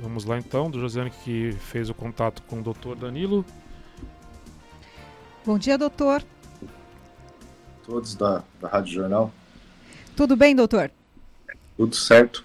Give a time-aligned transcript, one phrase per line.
[0.00, 3.44] Vamos lá então, do Josiane que fez o contato com o doutor Danilo.
[5.44, 6.22] Bom dia, doutor.
[7.84, 9.32] Todos da, da Rádio Jornal.
[10.14, 10.90] Tudo bem, doutor?
[11.76, 12.44] Tudo certo.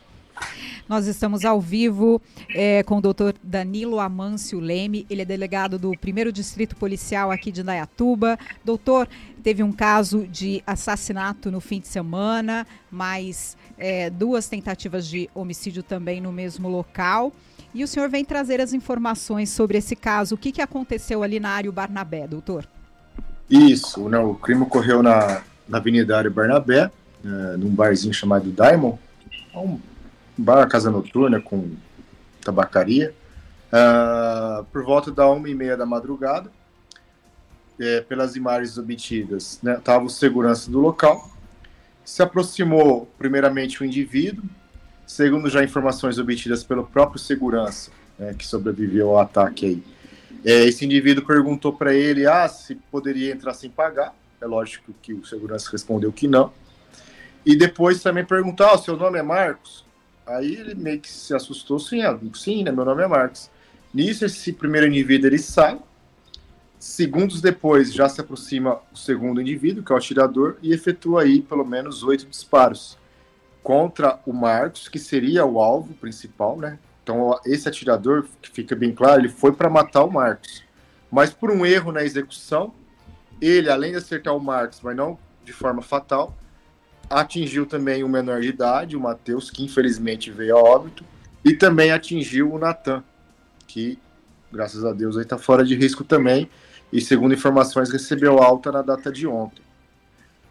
[0.88, 2.22] Nós estamos ao vivo
[2.54, 7.52] é, com o doutor Danilo Amâncio Leme, ele é delegado do primeiro Distrito Policial aqui
[7.52, 8.38] de Indaiatuba.
[8.66, 9.08] Doutor,
[9.42, 15.84] teve um caso de assassinato no fim de semana, mais é, duas tentativas de homicídio
[15.84, 17.32] também no mesmo local.
[17.74, 20.36] E o senhor vem trazer as informações sobre esse caso.
[20.36, 22.68] O que, que aconteceu ali na área Barnabé, doutor?
[23.50, 26.92] Isso, né, o crime ocorreu na, na Avenida Área Barnabé,
[27.24, 29.00] é, num barzinho chamado Diamond.
[29.54, 29.80] É um
[30.38, 31.72] bar, casa noturna com
[32.42, 33.14] tabacaria,
[33.72, 36.52] uh, por volta da uma e meia da madrugada.
[37.80, 41.28] É, pelas imagens obtidas, né, estava o segurança do local.
[42.06, 44.44] Se aproximou, primeiramente, o indivíduo,
[45.08, 49.84] segundo já informações obtidas pelo próprio segurança, né, que sobreviveu ao ataque aí.
[50.46, 54.14] É, esse indivíduo perguntou para ele ah, se poderia entrar sem pagar.
[54.40, 56.54] É lógico que o segurança respondeu que não.
[57.46, 59.86] E depois também perguntou: ah, seu nome é Marcos?
[60.26, 63.50] Aí ele meio que se assustou, sim, ah, sim, né, meu nome é Marcos.
[63.94, 65.80] Nisso, esse primeiro indivíduo ele sai.
[66.80, 71.42] Segundos depois, já se aproxima o segundo indivíduo, que é o atirador, e efetua aí
[71.42, 72.98] pelo menos oito disparos
[73.62, 76.78] contra o Marcos, que seria o alvo principal, né?
[77.02, 80.64] Então, esse atirador, que fica bem claro, ele foi para matar o Marcos.
[81.12, 82.74] Mas por um erro na execução,
[83.40, 86.36] ele, além de acertar o Marcos, mas não de forma fatal,
[87.10, 91.04] atingiu também o menor de idade, o Matheus, que infelizmente veio a óbito,
[91.44, 93.04] e também atingiu o Natan,
[93.68, 94.00] que,
[94.52, 96.50] graças a Deus, está fora de risco também,
[96.92, 99.64] e segundo informações, recebeu alta na data de ontem.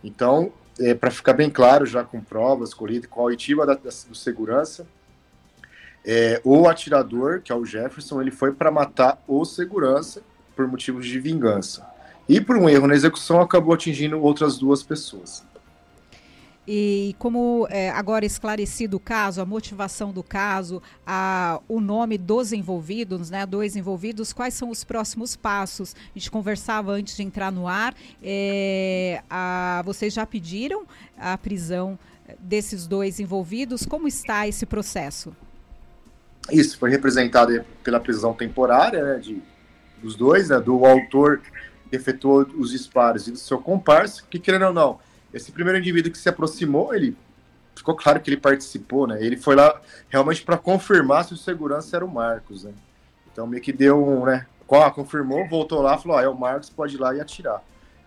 [0.03, 3.91] Então, é, para ficar bem claro, já com provas, colhidas, com a oitiva da, da,
[4.09, 4.87] do segurança,
[6.05, 10.22] é, o atirador, que é o Jefferson, ele foi para matar o segurança
[10.56, 11.87] por motivos de vingança.
[12.28, 15.44] E por um erro na execução, acabou atingindo outras duas pessoas.
[16.67, 22.53] E como é, agora esclarecido o caso, a motivação do caso, a, o nome dos
[22.53, 25.97] envolvidos, né, dois envolvidos, quais são os próximos passos?
[26.15, 27.95] A gente conversava antes de entrar no ar.
[28.23, 30.84] É, a, vocês já pediram
[31.19, 31.99] a prisão
[32.39, 33.84] desses dois envolvidos?
[33.84, 35.34] Como está esse processo?
[36.50, 39.43] Isso foi representado pela prisão temporária né, de,
[40.00, 41.41] dos dois, né, do autor
[41.91, 46.12] que efetuou os disparos e do seu comparsa, que querendo ou não esse primeiro indivíduo
[46.12, 47.16] que se aproximou, ele
[47.75, 49.25] ficou claro que ele participou, né?
[49.25, 52.72] Ele foi lá realmente para confirmar se o segurança era o Marcos, né?
[53.32, 54.47] Então meio que deu um, né?
[54.94, 57.62] confirmou, voltou lá, falou: ah, é o Marcos, pode ir lá e atirar.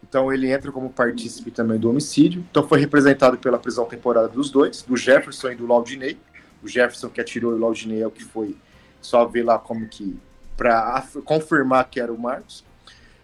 [0.08, 2.44] Então ele entra como partícipe também do homicídio.
[2.50, 6.18] Então foi representado pela prisão temporária dos dois, do Jefferson e do Laudinei.
[6.64, 8.56] O Jefferson que atirou e o Laudinei é o que foi
[9.02, 10.18] só ver lá como que
[10.56, 12.64] para confirmar que era o Marcos.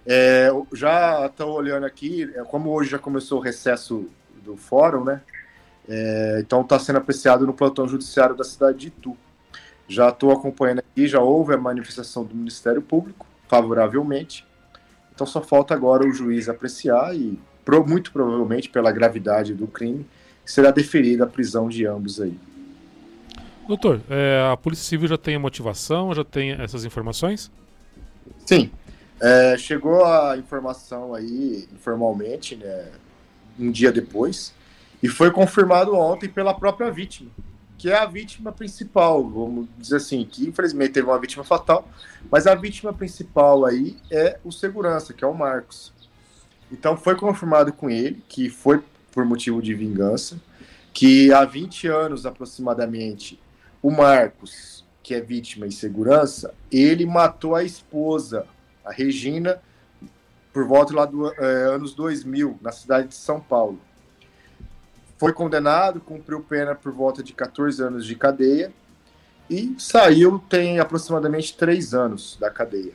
[0.06, 4.10] É, já estou olhando aqui, é, como hoje já começou o recesso
[4.44, 5.22] do fórum, né?
[5.88, 9.16] É, então está sendo apreciado no plantão judiciário da cidade de Itu.
[9.88, 14.46] Já estou acompanhando aqui, já houve a manifestação do Ministério Público favoravelmente.
[15.14, 17.38] Então só falta agora o juiz apreciar e
[17.88, 20.06] muito provavelmente pela gravidade do crime
[20.46, 22.38] será deferida a prisão de ambos aí.
[23.68, 27.50] Doutor, é, a Polícia Civil já tem a motivação, já tem essas informações?
[28.46, 28.70] Sim,
[29.22, 32.92] é, chegou a informação aí, informalmente, né,
[33.60, 34.52] um dia depois,
[35.02, 37.30] e foi confirmado ontem pela própria vítima,
[37.78, 41.88] que é a vítima principal, vamos dizer assim, que infelizmente teve uma vítima fatal,
[42.32, 45.94] mas a vítima principal aí é o segurança, que é o Marcos.
[46.72, 50.42] Então foi confirmado com ele que foi por motivo de vingança,
[50.92, 53.40] que há 20 anos aproximadamente,
[53.84, 58.48] o Marcos, que é vítima e segurança, ele matou a esposa
[58.86, 59.62] a Regina,
[60.54, 63.80] por volta lá dos é, anos 2000, na cidade de São Paulo.
[65.18, 68.74] Foi condenado, cumpriu pena por volta de 14 anos de cadeia
[69.50, 72.94] e saiu tem aproximadamente 3 anos da cadeia.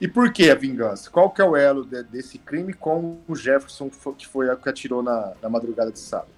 [0.00, 1.10] E por que a vingança?
[1.10, 4.68] Qual que é o elo de, desse crime com o Jefferson, que foi a que
[4.68, 6.30] atirou na, na madrugada de sábado?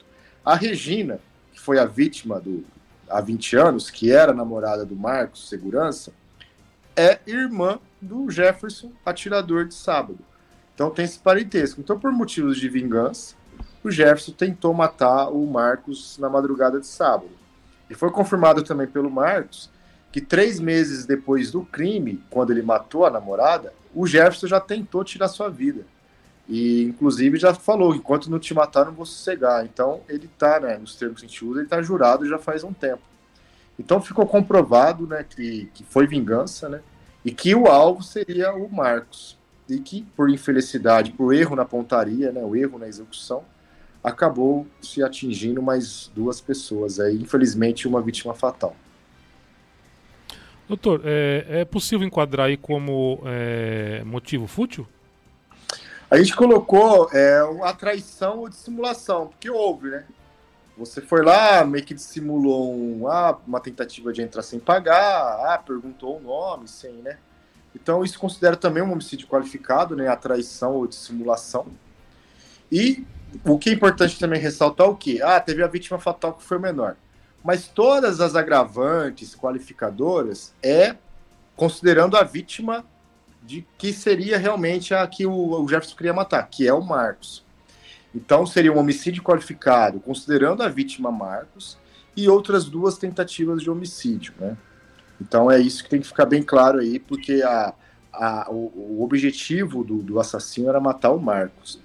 [0.43, 1.21] A Regina,
[1.53, 2.65] que foi a vítima do,
[3.09, 6.13] há 20 anos, que era namorada do Marcos, segurança,
[6.97, 10.19] é irmã do Jefferson, atirador de sábado.
[10.75, 11.81] Então tem esse parentesco.
[11.81, 13.35] Então, por motivos de vingança,
[13.85, 17.31] o Jefferson tentou matar o Marcos na madrugada de sábado.
[17.89, 19.71] E foi confirmado também pelo Marcos
[20.13, 25.05] que três meses depois do crime, quando ele matou a namorada, o Jefferson já tentou
[25.05, 25.85] tirar sua vida.
[26.49, 29.65] E, inclusive, já falou: enquanto não te matar, não vou sossegar.
[29.65, 32.65] Então, ele tá, né, nos termos que a gente usa, ele tá jurado já faz
[32.65, 33.03] um tempo.
[33.81, 36.83] Então ficou comprovado né, que, que foi vingança, né?
[37.25, 39.39] E que o alvo seria o Marcos.
[39.69, 43.45] E que, por infelicidade, por erro na pontaria, né, o erro na execução,
[44.03, 46.99] acabou se atingindo mais duas pessoas.
[46.99, 48.75] Aí, infelizmente, uma vítima fatal.
[50.69, 54.87] Doutor, é, é possível enquadrar aí como é, motivo fútil?
[56.11, 60.05] A gente colocou é, uma traição ou dissimulação, porque houve, né?
[60.81, 65.59] Você foi lá, meio que dissimulou um, ah, uma tentativa de entrar sem pagar, ah,
[65.59, 67.19] perguntou o nome, sem, né?
[67.75, 70.09] Então isso considera também um homicídio qualificado, né?
[70.09, 71.67] A traição ou dissimulação.
[72.73, 73.05] E
[73.45, 75.21] o que é importante também ressaltar é o que?
[75.21, 76.97] Ah, teve a vítima fatal que foi menor.
[77.45, 80.97] Mas todas as agravantes qualificadoras é
[81.57, 82.87] considerando a vítima
[83.43, 87.45] de que seria realmente a que o, Jefferson queria matar, que é o Marcos.
[88.15, 91.79] Então seria um homicídio qualificado, considerando a vítima Marcos
[92.17, 94.57] e outras duas tentativas de homicídio, né?
[95.21, 97.75] Então é isso que tem que ficar bem claro aí, porque a,
[98.13, 101.79] a, o, o objetivo do, do assassino era matar o Marcos.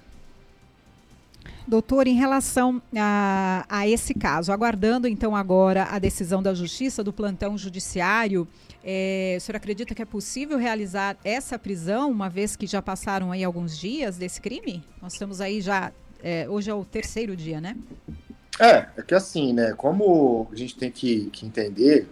[1.66, 7.12] Doutor, em relação a, a, esse caso, aguardando então agora a decisão da Justiça do
[7.12, 8.46] plantão judiciário,
[8.84, 13.32] é, o senhor acredita que é possível realizar essa prisão, uma vez que já passaram
[13.32, 14.84] aí alguns dias desse crime?
[15.02, 15.92] Nós estamos aí já,
[16.26, 17.76] é, hoje é o terceiro dia, né?
[18.58, 22.08] É, é que assim, né, como a gente tem que, que entender,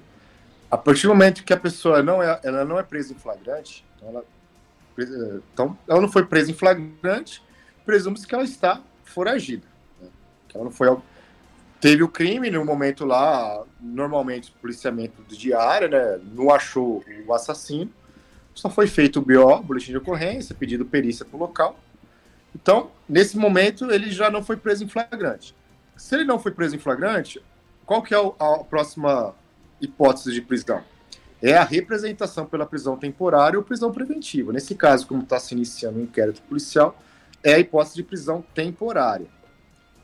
[0.71, 3.85] a partir do momento que a pessoa não é, ela não é presa em flagrante,
[3.97, 4.25] então ela,
[5.53, 7.43] então ela não foi presa em flagrante,
[7.85, 9.67] presume-se que ela está foragida.
[10.01, 10.09] Né?
[10.49, 10.97] Que ela não foi
[11.81, 16.21] teve o crime no momento lá, normalmente policiamento de área, né?
[16.33, 17.91] Não achou o assassino.
[18.55, 21.79] Só foi feito o BO, boletim de ocorrência, pedido perícia para o local.
[22.55, 25.55] Então, nesse momento, ele já não foi preso em flagrante.
[25.97, 27.43] Se ele não foi preso em flagrante,
[27.85, 29.35] qual que é a próxima
[29.81, 30.83] hipótese de prisão?
[31.43, 34.53] É a representação pela prisão temporária ou prisão preventiva.
[34.53, 36.97] Nesse caso, como está se iniciando o um inquérito policial,
[37.43, 39.27] é a hipótese de prisão temporária.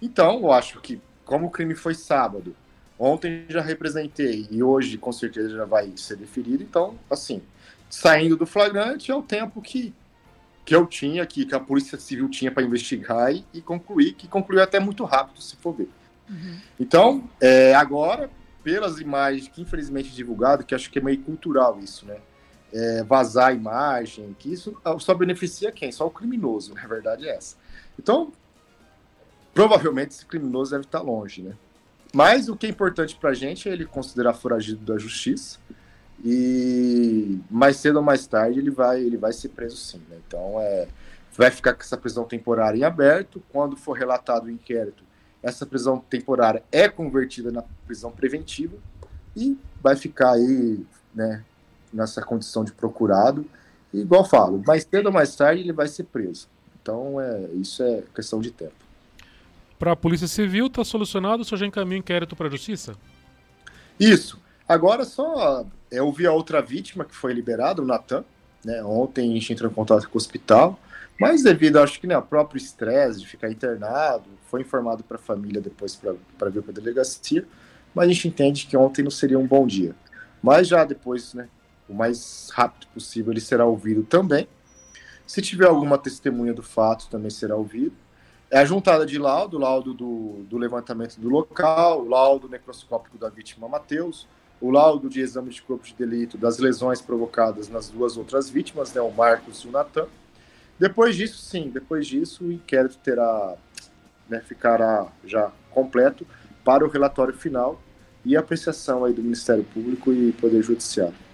[0.02, 1.00] Então, eu acho que
[1.30, 2.56] como o crime foi sábado,
[2.98, 7.40] ontem já representei e hoje com certeza já vai ser deferido, então, assim,
[7.88, 9.94] saindo do flagrante é o tempo que,
[10.70, 14.28] que eu tinha, que, que a Polícia Civil tinha para investigar e, e, concluir, que
[14.28, 15.90] concluiu até muito rápido, se for ver.
[16.28, 16.60] Uhum.
[16.78, 18.30] Então, é, agora,
[18.62, 22.18] pelas imagens que infelizmente divulgado, que acho que é meio cultural isso, né?
[22.72, 25.90] É, vazar a imagem, que isso só beneficia quem?
[25.90, 27.56] Só o criminoso, na verdade é essa.
[27.98, 28.32] Então,
[29.52, 31.56] provavelmente esse criminoso deve estar longe, né?
[32.14, 35.58] Mas o que é importante para a gente é ele considerar foragido da justiça
[36.24, 40.00] e mais cedo ou mais tarde ele vai ele vai ser preso sim.
[40.08, 40.18] Né?
[40.26, 40.88] Então é
[41.36, 43.42] vai ficar com essa prisão temporária em aberto.
[43.50, 45.02] Quando for relatado o inquérito,
[45.42, 48.76] essa prisão temporária é convertida na prisão preventiva
[49.34, 50.84] e vai ficar aí,
[51.14, 51.42] né,
[51.92, 53.46] nessa condição de procurado.
[53.94, 56.46] E, igual falo, mais cedo ou mais tarde ele vai ser preso.
[56.82, 58.80] Então é isso é questão de tempo
[59.80, 62.94] para a Polícia Civil, está solucionado, só já encaminha o inquérito para a Justiça?
[63.98, 64.38] Isso.
[64.70, 68.24] Agora só eu é, vi a outra vítima que foi liberada, o Natan.
[68.64, 68.80] Né?
[68.84, 70.78] Ontem a gente entrou em contato com o hospital,
[71.18, 75.20] mas devido, acho que, né, ao próprio estresse de ficar internado, foi informado para a
[75.20, 77.44] família depois para vir para a delegacia,
[77.92, 79.92] mas a gente entende que ontem não seria um bom dia.
[80.40, 81.48] Mas já depois, né,
[81.88, 84.46] o mais rápido possível, ele será ouvido também.
[85.26, 87.96] Se tiver alguma testemunha do fato, também será ouvido.
[88.48, 93.68] É a juntada de laudo, laudo do, do levantamento do local, laudo necroscópico da vítima
[93.68, 94.28] Mateus,
[94.60, 98.92] o laudo de exame de corpo de delito das lesões provocadas nas duas outras vítimas,
[98.92, 100.06] né, o Marcos e o Natan.
[100.78, 103.54] Depois disso, sim, depois disso o inquérito terá,
[104.28, 106.26] né, ficará já completo
[106.64, 107.80] para o relatório final
[108.24, 111.29] e apreciação aí do Ministério Público e Poder Judiciário.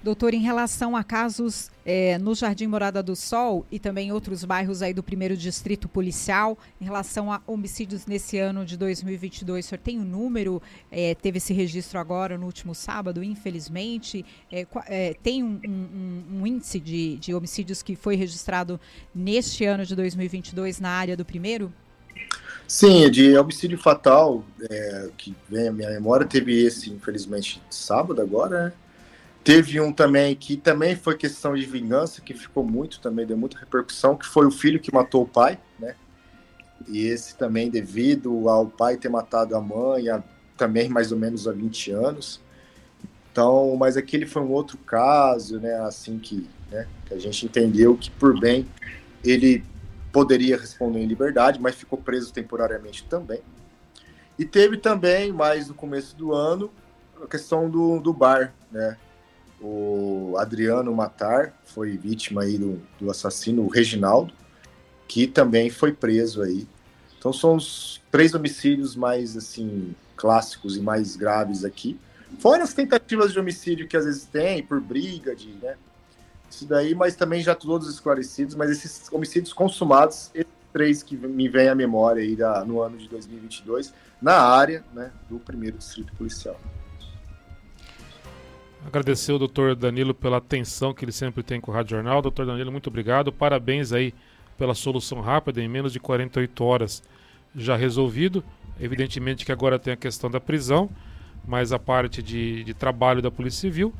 [0.00, 4.80] Doutor, em relação a casos é, no Jardim Morada do Sol e também outros bairros
[4.80, 9.80] aí do primeiro distrito policial, em relação a homicídios nesse ano de 2022, o senhor
[9.80, 10.62] tem o um número?
[10.88, 14.24] É, teve esse registro agora no último sábado, infelizmente.
[14.52, 18.80] É, tem um, um, um índice de, de homicídios que foi registrado
[19.12, 21.72] neste ano de 2022 na área do primeiro?
[22.68, 28.66] Sim, de homicídio fatal, é, que vem à minha memória, teve esse, infelizmente, sábado agora,
[28.66, 28.72] né?
[29.48, 33.58] Teve um também que também foi questão de vingança, que ficou muito também, deu muita
[33.58, 35.94] repercussão, que foi o filho que matou o pai, né?
[36.86, 40.04] E esse também devido ao pai ter matado a mãe
[40.54, 42.42] também mais ou menos há 20 anos.
[43.32, 47.96] Então, mas aquele foi um outro caso, né, assim que, né, que a gente entendeu
[47.96, 48.68] que por bem
[49.24, 49.64] ele
[50.12, 53.40] poderia responder em liberdade, mas ficou preso temporariamente também.
[54.38, 56.70] E teve também, mais no começo do ano,
[57.24, 58.98] a questão do, do bar, né?
[59.60, 64.32] O Adriano Matar foi vítima aí do, do assassino, Reginaldo,
[65.06, 66.66] que também foi preso aí.
[67.18, 71.98] Então são os três homicídios mais assim clássicos e mais graves aqui.
[72.38, 75.76] Fora as tentativas de homicídio que às vezes tem por briga de, né?
[76.50, 81.48] Isso daí, mas também já todos esclarecidos, mas esses homicídios consumados, esses três que me
[81.48, 86.12] vêm à memória aí da, no ano de 2022, na área, né, do primeiro distrito
[86.14, 86.58] policial.
[88.86, 92.22] Agradecer o doutor Danilo pela atenção que ele sempre tem com o Rádio Jornal.
[92.22, 93.32] Doutor Danilo, muito obrigado.
[93.32, 94.14] Parabéns aí
[94.56, 97.02] pela solução rápida, em menos de 48 horas
[97.54, 98.42] já resolvido.
[98.80, 100.88] Evidentemente que agora tem a questão da prisão,
[101.46, 103.92] mas a parte de, de trabalho da Polícia Civil,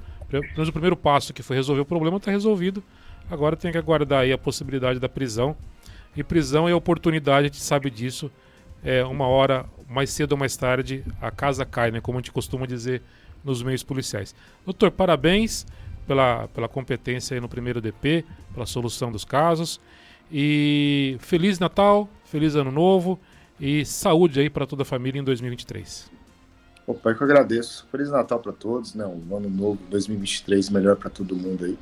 [0.57, 2.83] mas o primeiro passo que foi resolver o problema está resolvido.
[3.31, 5.57] Agora tem que aguardar aí a possibilidade da prisão.
[6.17, 8.31] E prisão é oportunidade, a gente sabe disso.
[8.83, 12.01] É uma hora, mais cedo ou mais tarde, a casa cai, né?
[12.01, 13.03] Como a gente costuma dizer
[13.49, 14.35] nos meios policiais.
[14.65, 15.67] Doutor, parabéns
[16.07, 18.25] pela, pela competência no primeiro DP,
[18.55, 19.81] pela solução dos casos.
[20.31, 23.19] E Feliz Natal, Feliz Ano Novo
[23.59, 26.11] e saúde aí para toda a família em 2023.
[26.87, 27.87] Opa, eu que agradeço.
[27.91, 29.05] Feliz Natal para todos, né?
[29.05, 31.79] Um ano novo, 2023, melhor para todo mundo aí.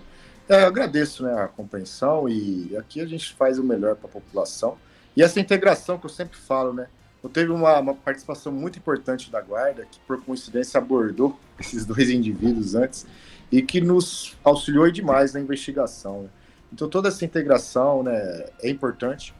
[0.48, 4.12] É, eu agradeço né, a compreensão e aqui a gente faz o melhor para a
[4.12, 4.76] população.
[5.16, 6.88] E essa integração que eu sempre falo, né?
[7.26, 12.08] Eu teve uma, uma, participação muito importante da guarda, que por coincidência abordou esses dois
[12.08, 13.04] indivíduos antes
[13.50, 16.22] e que nos auxiliou demais na investigação.
[16.22, 16.28] Né?
[16.72, 19.34] Então toda essa integração né, é importante.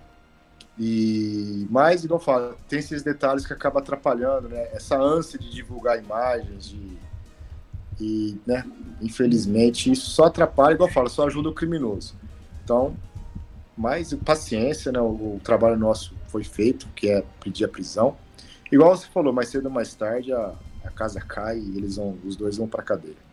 [0.79, 4.69] E mais, igual eu falo, tem esses detalhes que acabam atrapalhando, né?
[4.73, 6.99] Essa ânsia de divulgar imagens, de,
[7.99, 8.63] e, né,
[9.01, 12.15] infelizmente, isso só atrapalha, igual eu falo, só ajuda o criminoso.
[12.63, 12.95] Então,
[13.77, 15.01] mais paciência, né?
[15.01, 18.15] O, o, trabalho nosso foi feito, que é pedir a prisão.
[18.71, 20.53] Igual você falou, mais cedo ou mais tarde a,
[20.85, 23.27] a casa cai e eles vão, os dois vão para cadeia.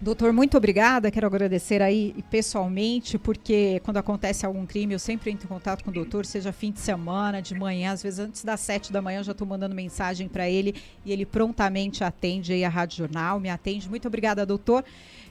[0.00, 1.10] Doutor, muito obrigada.
[1.10, 5.90] Quero agradecer aí pessoalmente, porque quando acontece algum crime, eu sempre entro em contato com
[5.90, 9.20] o doutor, seja fim de semana, de manhã, às vezes antes das sete da manhã,
[9.20, 13.40] eu já estou mandando mensagem para ele e ele prontamente atende aí a Rádio Jornal,
[13.40, 13.88] me atende.
[13.88, 14.84] Muito obrigada, doutor.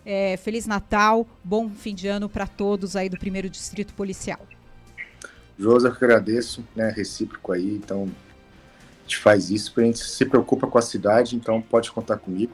[0.04, 4.40] É, Feliz Natal, bom fim de ano para todos aí do primeiro Distrito Policial.
[5.58, 6.90] Josa, eu agradeço, né?
[6.90, 11.62] Recíproco aí, então a gente faz isso, a gente se preocupa com a cidade, então
[11.62, 12.54] pode contar comigo.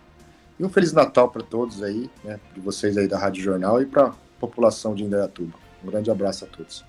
[0.60, 3.86] E um Feliz Natal para todos aí, né, de vocês aí da Rádio Jornal e
[3.86, 5.58] para a população de Indaiatuba.
[5.84, 6.86] Um grande abraço a todos.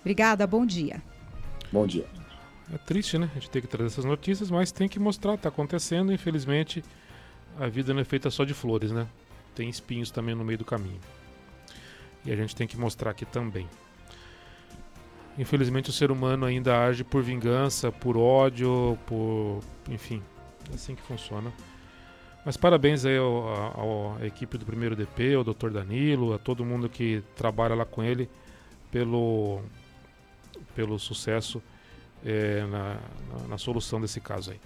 [0.00, 1.00] Obrigada, bom dia.
[1.70, 2.06] Bom dia.
[2.72, 3.28] É triste, né?
[3.32, 6.12] A gente tem que trazer essas notícias, mas tem que mostrar, está acontecendo.
[6.12, 6.82] Infelizmente,
[7.58, 9.06] a vida não é feita só de flores, né?
[9.54, 11.00] Tem espinhos também no meio do caminho.
[12.24, 13.68] E a gente tem que mostrar aqui também.
[15.38, 19.60] Infelizmente, o ser humano ainda age por vingança, por ódio, por.
[19.88, 20.22] Enfim,
[20.70, 21.52] é assim que funciona.
[22.44, 25.70] Mas parabéns aí à equipe do primeiro DP, ao Dr.
[25.70, 28.30] Danilo, a todo mundo que trabalha lá com ele
[28.90, 29.60] pelo,
[30.74, 31.62] pelo sucesso
[32.24, 32.94] é, na,
[33.28, 34.60] na, na solução desse caso aí.